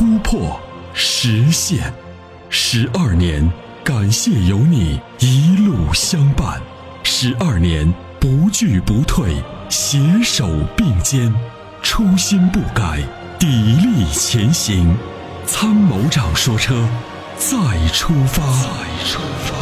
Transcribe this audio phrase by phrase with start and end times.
[0.00, 0.58] 突破、
[0.94, 1.92] 实现。
[2.48, 3.46] 十二年，
[3.84, 6.58] 感谢有你一路相伴。
[7.02, 9.34] 十二年，不惧不退，
[9.68, 11.30] 携手并肩，
[11.82, 13.00] 初心不改，
[13.38, 14.96] 砥砺前行。
[15.44, 16.88] 参谋长说：车，
[17.36, 17.58] 再
[17.92, 18.42] 出发。
[18.62, 18.70] 再
[19.04, 19.54] 出发。”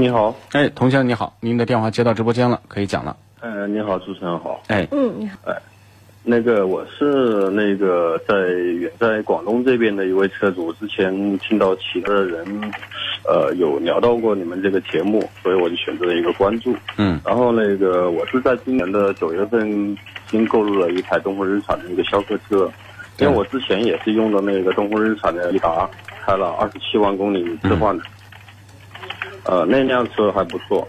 [0.00, 3.14] 你好，哎，同学你好，您的电话接到直播间了，可以讲了。
[3.68, 4.62] 呃，你好，主持人好。
[4.68, 5.36] 哎，嗯，你好。
[5.44, 5.54] 哎，
[6.22, 12.72] 那个我是那个在远在广东这边的一位车主，之前听到其他的人，
[13.28, 16.74] 呃，有聊到过你们这个节目，所以我就选择了一个关注。
[16.96, 19.96] 嗯，然后那个我是在今年的九月份
[20.30, 22.70] 新购入了一台东风日产的一个逍客车，
[23.18, 25.86] 因为我之前也是用的那个东风日产的颐达，
[26.24, 28.02] 开了二十七万公里置换的。
[29.44, 30.86] 呃，那辆车还不错，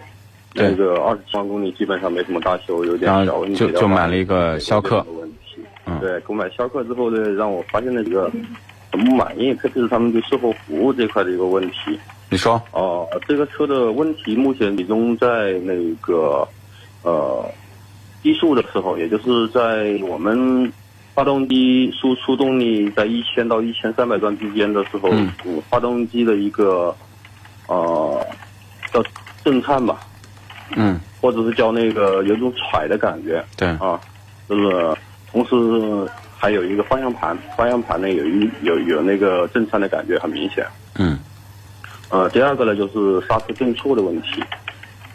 [0.53, 3.55] 那个二十七万公里基本上没什么大修，有点小问题。
[3.55, 5.05] 就就买了一个逍客。
[5.19, 5.61] 问题，
[6.01, 8.31] 对，购买逍客之后呢，让我发现了一个
[8.91, 11.99] 很不满意，特别是他们对售后服务这块的一个问题。
[12.29, 12.61] 你说？
[12.71, 16.47] 哦，这个车的问题目前集中在那个
[17.03, 17.45] 呃
[18.23, 20.71] 低速的时候，也就是在我们
[21.13, 25.29] 发动机输出动力在一千到一千三百转之间的时候，嗯，
[25.69, 26.95] 发动机的一个
[27.67, 28.25] 呃。
[28.91, 29.03] 叫
[29.45, 29.99] 震颤吧，
[30.75, 33.67] 嗯，或者是叫那个有种踹的感觉，对。
[33.67, 33.99] 啊，
[34.47, 34.97] 就是
[35.31, 40.65] 同时还有一个方向盘，方向盘呢有一有有那个震颤的感觉很明显，
[40.95, 41.19] 嗯，
[42.09, 44.43] 呃，第二个呢就是刹车顿挫的问题，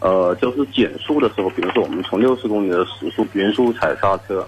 [0.01, 4.47] 呃，就是减速的时候，比如说我们从六十公里的时速匀速踩刹车，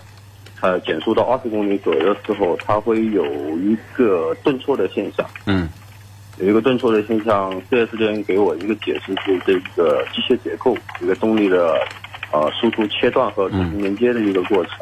[0.60, 3.24] 呃，减速到二十公里左右的时候，它会有
[3.58, 5.68] 一个顿挫的现象，嗯。
[6.38, 11.80] 有一个顿挫的现象，四 S 店给我一个解释是这个机械结构一个动力的
[12.30, 14.72] 呃输出切断和重新连接的一个过程，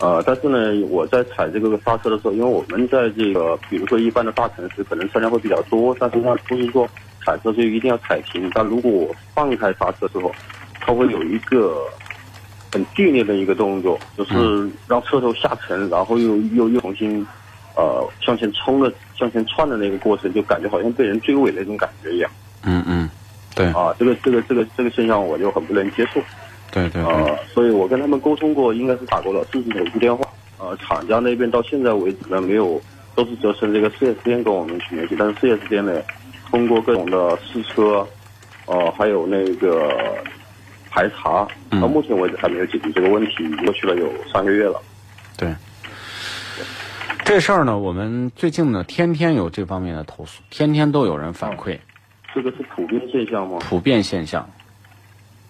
[0.00, 6.88] 呃，但是呢，我在踩这个刹车的时候，因为我们在这个比如说一般的大城市可能车辆会比较多，但是它不是说
[7.26, 10.32] 踩车就一定要踩停，但如果我放开刹车之后，
[10.80, 11.84] 它会有一个
[12.72, 17.26] 很剧烈的一个动作，就是让车头下沉，然后又又又重新。
[17.80, 22.30] 呃，向前冲的、向前窜的那个过程，就感觉好像被人追尾那种感觉一样。
[22.62, 23.08] 嗯嗯，
[23.54, 23.66] 对。
[23.68, 26.20] 啊，这个、这个、这个、这个现象，我就很不能接受。
[26.70, 27.02] 对对。
[27.02, 30.28] 呃，所以我跟他们沟通过，应该是打过了四十九部电话。
[30.58, 32.78] 呃，厂家那边到现在为止呢，没有，
[33.14, 35.16] 都是责成这个四 S 店跟我们去联系。
[35.18, 36.02] 但是四 S 店呢，
[36.50, 38.06] 通过各种的试车，
[38.66, 39.90] 呃，还有那个
[40.90, 41.48] 排查，
[41.80, 44.78] 到目前为止还没有解决这个问题，过去了有三个月了。
[45.38, 45.48] 对。
[47.30, 51.78] 这事儿呢，我们最近呢，天天有这方面的投诉，天天都有人反馈。
[52.34, 53.58] 这个是普遍现象吗？
[53.60, 54.44] 普遍现象。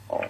[0.08, 0.20] 哦，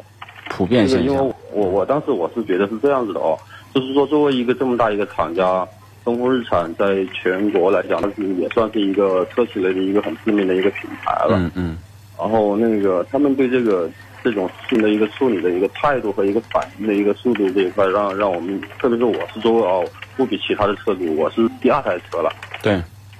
[0.48, 1.12] 普遍现象。
[1.12, 3.36] 因为我我当时我是觉得是这样子的哦，
[3.74, 5.66] 就是说作为一个这么大一个厂家，
[6.04, 11.32] 东风日产在全国来讲，它是也算是一个车企类的一个很知名的一个品牌了。
[11.32, 11.78] 嗯嗯。
[12.16, 13.90] 然后那个他们对这个
[14.22, 19.84] 这种事情的一个处理的一个态度和一个反应的一个速度这一块，让让我们，特别是我是作为哦。
[20.16, 22.30] 不比其他的车主，我是第二台车了。
[22.62, 22.75] 对，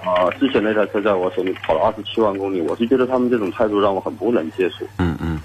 [0.05, 4.85] 啊，之前那台车在我手里跑了二十七万公里，我是觉得他们这种态度让我很不能接受。
[4.99, 5.41] 嗯嗯。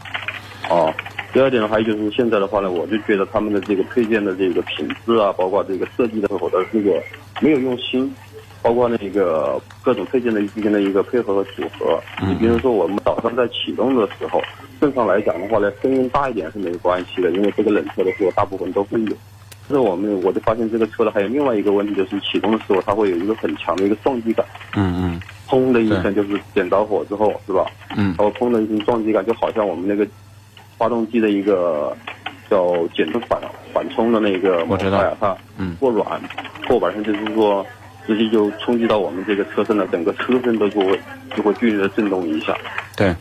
[0.70, 0.94] 哦，
[1.32, 7.02] 第二点呢，还有就是现在的话呢，我就觉得他们的这个配件的这个品质啊，包括这个设计的时候的这个
[7.40, 8.14] 没有用心，
[8.66, 12.02] 包括那个各种配件的之间的一个配合和组合。
[12.26, 14.42] 你比如说，我们早上在启动的时候，
[14.82, 19.16] 正常来讲的话呢，声音大一点是没关系的，因为这个冷车的时候大部分都会有。
[19.68, 24.44] 但是我们，我就发现这个车呢，还有另外一个问题，就是启动的时候，它会有一个很强的一个撞击感。
[24.76, 25.22] 嗯嗯。
[25.48, 27.68] 砰的一声，就是点着火之后，是吧？
[27.96, 28.16] 嗯。
[28.18, 30.08] 然后砰的一声撞击感，就好像我们那个
[30.76, 31.96] 发动机的一个
[32.50, 33.40] 叫减震缓
[33.72, 35.16] 缓冲的那个我知道。
[35.20, 36.20] 它嗯过软，
[36.68, 37.64] 过本身就是说
[38.08, 41.00] 直接就冲击到我们这个车身的整个车身的部位
[41.36, 42.56] 就会剧烈的震动一下。
[42.96, 43.16] 对。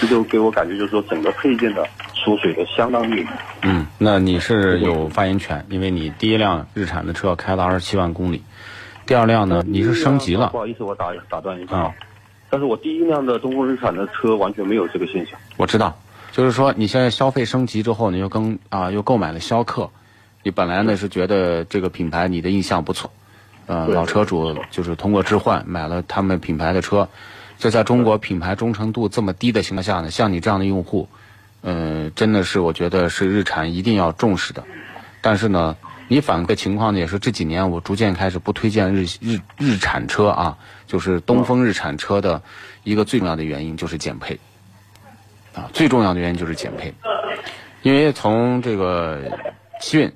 [0.00, 1.86] 这就给我感觉就是说整个配件的。
[2.14, 3.38] 缩水的相当厉害。
[3.62, 8.42] 嗯，那你是有发言权，因为你第一辆日产的车开了二十七万公里，
[9.06, 10.48] 第二辆呢你是升级了。
[10.48, 11.94] 不好意思，我打打断一下啊。
[12.50, 15.38] 但是我第一辆的东风日产的车完全没有这个现象。
[15.56, 15.96] 我知道，
[16.32, 19.88] 就是说你现在消费升级之后，你又更啊又购买了逍客，
[20.42, 23.08] 你本来呢是觉得这个品牌你的印象不错，
[23.66, 27.08] 呃，老车主就是通过置换买了他们品牌的车，
[27.58, 31.08] 这在中国品牌忠诚度这么低的情况下呢，像你这样的用户，
[31.62, 34.62] 呃，真的是我觉得是日产一定要重视的。
[35.20, 35.76] 但是呢，
[36.06, 42.40] 你反馈情况呢也是这几年我逐渐开始不推荐日日日产车啊，就是东风日产车的
[42.84, 44.38] 一个最重要的原因就是减配，
[45.54, 46.94] 啊，最重要的原因就是减配，
[47.82, 49.20] 因为从这个
[49.80, 50.12] 奇骏，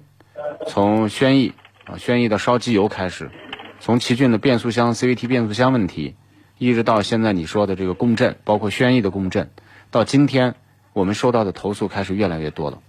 [0.69, 1.53] 从轩逸
[1.99, 3.31] 轩逸的烧机油开始，
[3.81, 6.17] 从奇骏的变速箱 CVT 变速箱问题，
[6.59, 9.51] 一直到现在你说的这个共振，包括轩逸的共振，
[9.91, 10.55] 到今天
[10.93, 12.81] 我们收到的投诉开始越来越多了。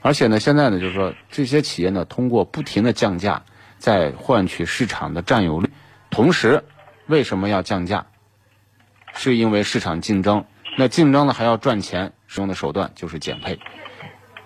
[0.00, 3.44] 而且呢，现在呢，就是说这些企业呢，通过不停的降价，
[3.78, 5.70] 在换取市场的占有率。
[6.10, 6.64] 同时，
[7.06, 8.06] 为什么要降价？
[9.14, 10.44] 是因为市场竞争。
[10.76, 13.58] 那竞争呢，还要赚钱，使用的手段就是减配，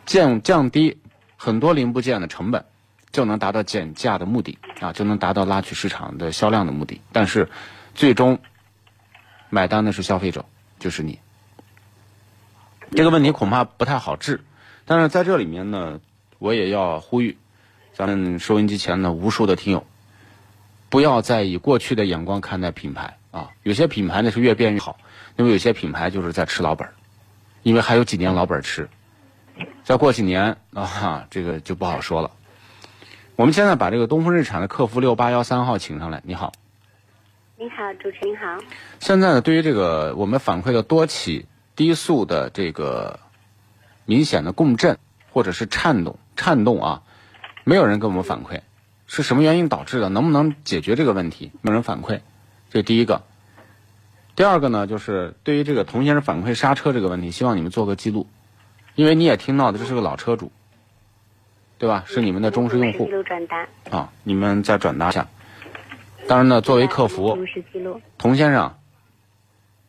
[0.05, 0.99] 降降低
[1.37, 2.65] 很多零部件的成本，
[3.17, 7.01] 就能达到减价的目的啊，就能达到拉取市场的销量的目的。
[7.13, 7.49] 但是，
[7.95, 8.41] 最终
[9.49, 10.45] 买单的是消费者，
[10.79, 11.19] 就是你。
[12.91, 14.45] 这个问题恐怕不太好治。
[14.85, 16.01] 但是在这里面呢，
[16.39, 17.39] 我也要呼吁
[17.95, 19.87] 咱们收音机前的无数的听友，
[20.91, 23.49] 不要再以过去的眼光看待品牌啊。
[23.63, 24.99] 有些品牌呢是越变越好，
[25.37, 26.93] 因为有些品牌就是在吃老本儿，
[27.63, 28.91] 因为还有几年老本吃，
[29.85, 32.31] 再过几年啊，这个就不好说了。
[33.37, 36.53] 我们现在把这个东风日产的客服六八幺三号请上来，你好。
[37.59, 38.59] 你好，主持人您好。
[38.99, 41.45] 现在呢，对于这个我们反馈的多起
[41.77, 43.21] 低速的这个。
[44.09, 44.99] 明显的共振
[45.33, 47.03] 或者是颤动、颤动啊，
[47.65, 48.61] 没有人给我们反馈，
[49.09, 50.09] 是什么原因导致的？
[50.09, 51.51] 能不能解决这个问题？
[51.61, 52.21] 没有人反馈，
[52.71, 53.25] 这第一个。
[54.37, 58.29] 第二个呢，就是对于这个童先生反馈刹车这个问题，希望你们做个记录，
[58.95, 60.53] 因为你也听到的，这是个老车主，
[61.79, 62.05] 对吧？
[62.07, 63.67] 是你们的忠实用户记录转达。
[63.91, 65.27] 啊，你们再转达一下。
[66.27, 68.01] 当然呢，作为客服，如实记录。
[68.19, 68.75] 童先生，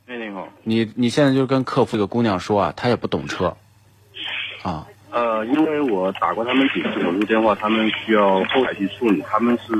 [0.07, 0.47] 哎，你好。
[0.63, 3.55] 你你现在就跟客服这个姑娘说啊，她也不懂车。
[4.63, 9.73] 啊，呃，因为我打过他们几次投诉电话，他们需要后台去处理，他们是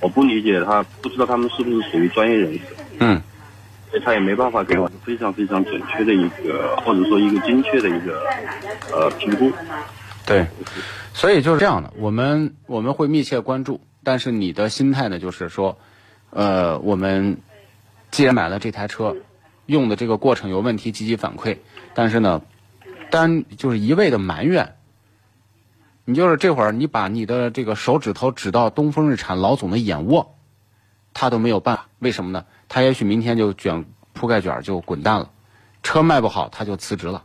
[0.00, 2.60] 我不理解他，不知道他们是不是属于专业人士，
[3.00, 3.20] 嗯，
[3.90, 8.26] 所以他也没办法给我非常非常准确的一个，或者说一个精确的一个
[8.92, 9.52] 呃评估。
[10.26, 10.48] 对，
[11.14, 15.78] 所以就是这样的，我们我们会密切关注，但是你的心态呢，就是说，
[16.30, 17.38] 呃，我们
[18.10, 19.14] 既然买了这台车，
[19.66, 21.58] 用的这个过程有问题，积极反馈，
[21.94, 22.42] 但是呢，
[23.08, 24.74] 单就是一味的埋怨，
[26.04, 30.34] 你就是这会儿你把你的这个手指头指到东风日产老总的眼窝，
[31.14, 32.44] 他都没有办法，为什么呢？
[32.68, 35.30] 他也许明天就卷铺盖卷就滚蛋了，
[35.84, 37.22] 车卖不好他就辞职了。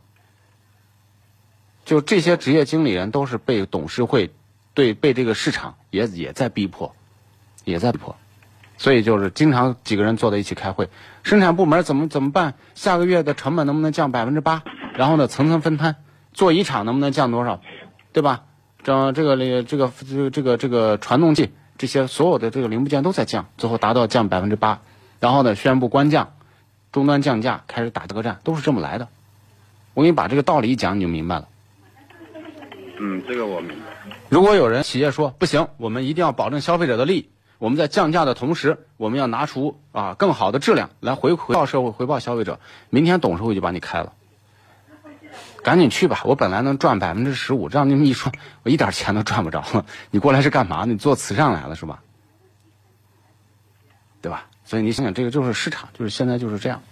[1.92, 4.32] 就这些职业经理人都是被董事会
[4.74, 6.96] 对被这个市场也也在逼迫，
[7.66, 8.16] 也在逼迫，
[8.78, 10.88] 所以就是经常几个人坐在一起开会，
[11.24, 12.54] 生产部门怎么怎么办？
[12.76, 14.64] 下个月的成本能不能降百分之八？
[14.96, 15.98] 然后呢，层层分摊，
[16.32, 17.60] 座椅厂能不能降多少？
[18.14, 18.46] 对吧？
[18.84, 24.80] 这这个这个这个这个这个传动器这些所有的这个零部件都在降，最后达到降百分之八，
[25.20, 26.32] 然后呢宣布官降，
[26.94, 29.10] 终端降价，开始打这个战，都是这么来的。
[29.94, 31.50] 我给你把这个道理一讲，你就明白了。
[33.04, 33.86] 嗯，这个我明白。
[34.30, 42.60] 如果有人企业说不行，我们一定要保证消费者的利益，我们在降价的同时，我们要拿出啊更好的质量来回回报社会、回报消费者。
[42.92, 44.14] 明天董事会就把你开了，
[45.64, 46.22] 赶紧去吧！
[46.26, 48.32] 我本来能赚百分之十五，这样你们一说，
[48.62, 49.84] 我一点钱都赚不着了。
[50.12, 50.86] 你过来是干嘛？
[50.86, 52.04] 你做慈善来了是吧？
[54.22, 54.46] 对吧？
[54.64, 56.84] 所以你想想，这个就是市场，就是现在就是这样。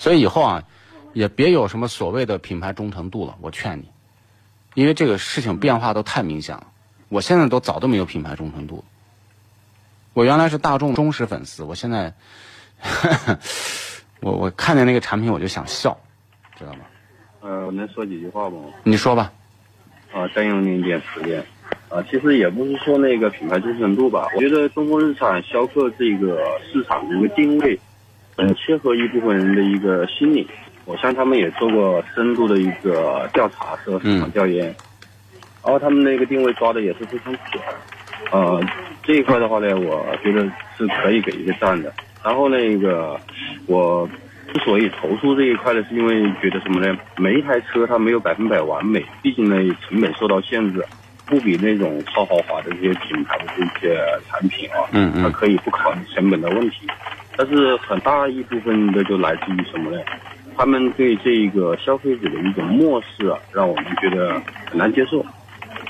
[0.00, 0.64] 所以以后啊，
[1.12, 3.93] 也别有什么所谓的品牌忠诚度了，我劝你。
[4.74, 6.66] 因为这个事情变化都太明显了，
[7.08, 8.84] 我现在都早都没有品牌忠诚度。
[10.12, 12.12] 我原来是大众忠实粉丝，我现在，
[14.20, 15.96] 我我看见那个产品我就想笑，
[16.58, 16.80] 知道吗？
[17.40, 18.58] 呃，我能说几句话吗？
[18.82, 19.32] 你说吧。
[20.12, 21.44] 啊，占用您一点时间。
[21.88, 26.38] 啊，其实也不是说那个品牌忠诚度吧，我觉得东风日产逍客这个
[26.72, 27.78] 市场的一个定位，
[28.36, 30.48] 很切合一部分人的一个心理。
[30.86, 34.66] 我向他们也做过深度的一个调查和市场调研，
[35.64, 37.62] 然后他们那个定位抓的也是非常准。
[38.30, 38.62] 呃，
[39.02, 40.42] 这一块的话呢，我觉得
[40.76, 41.92] 是可以给一个赞的。
[42.22, 43.18] 然后那个
[43.66, 44.08] 我
[44.52, 46.96] 之所以投诉这一块呢，是因为觉得什么呢？
[47.16, 50.84] 每一台车它没有百分百完美，毕竟呢成本受到限制，
[51.26, 53.98] 不比那种超豪华的这些品牌的这些
[54.28, 56.86] 产品啊，嗯嗯它可以不考虑成本的问题。
[57.36, 59.98] 但是很大一部分的就来自于什么呢？
[60.56, 65.24] 他们对这个消费者的一种漠视啊，让我们觉得很难接受。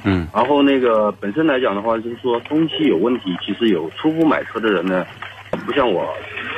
[0.07, 5.07] 嗯然后那个本身来讲的话，就是说东西有问题，其实有初步买车的人呢，
[5.67, 6.07] 不像我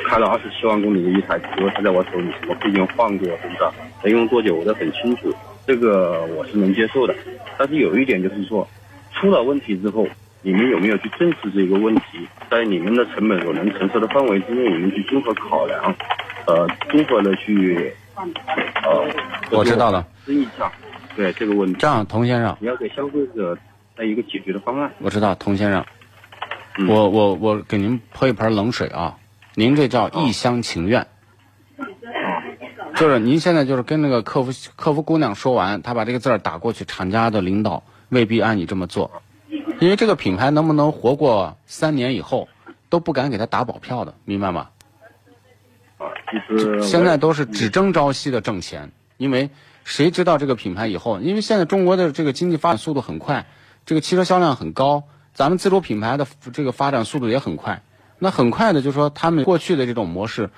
[0.05, 3.63] 开了二十七万公里的一台车，它在我手里什么配件换过，是不是？
[4.03, 5.33] 能用多久我都很清楚，
[5.65, 7.15] 这个我是能接受的。
[7.57, 8.67] 但是有一点就是说，
[9.13, 10.07] 出了问题之后，
[10.41, 12.27] 你们有没有去正视这个问题？
[12.49, 15.95] 在你们的成本所能承受的范围之内，你们去综合考量，
[16.47, 18.25] 呃，综合的去，呃，
[19.51, 20.05] 我知道了。
[20.25, 20.71] 争一下，
[21.15, 23.57] 对这个问题，这样，童先生，你要给消费者
[23.95, 24.89] 带一个解决的方案。
[24.99, 25.85] 我知道，童先生，
[26.77, 29.17] 嗯我我我给您泼一盆冷水啊！
[29.55, 31.05] 您这叫一厢情愿，
[32.95, 39.11] 就是您现在就是跟那个客服客服姑娘说完，她把这个字儿打过去，厂家的领导未必按你这么做，
[39.81, 42.47] 因为这个品牌能不能活过三年以后，
[42.87, 44.69] 都不敢给他打保票的，明白吗？
[46.81, 49.49] 现在都是只争朝夕的挣钱，因为
[49.83, 51.19] 谁知道这个品牌以后？
[51.19, 53.45] 因为现在中国的这个经济发展速度很快，
[53.85, 55.03] 这个汽车销量很高，
[55.33, 57.81] 咱们自主品牌的这个发展速度也很快。
[58.19, 60.49] 那很快的，就说他们过去的这种模式，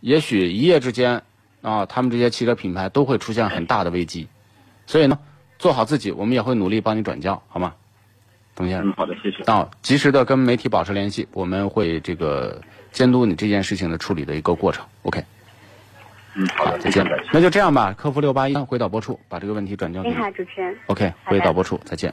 [0.00, 1.22] 也许一夜之间
[1.60, 4.28] 啊，他们这些汽车品牌都会出现很大的危机。
[4.86, 5.18] 所以呢，
[5.58, 7.74] 做好自己，我们也会努力帮你转交，好吗？
[8.54, 9.42] 董先生嗯，，好的，谢谢。
[9.44, 14.84] 到及时的跟媒体保持联系，我们会这个监督你这件事情的处理的一个过程。
[15.02, 15.22] OK。
[16.34, 17.06] 嗯，好的，再见。
[17.32, 20.14] 那就这样吧，客服六八一回导播处把这个问题转交给你。
[20.14, 20.74] 你好，主持人。
[20.86, 22.12] OK，回导播处再见。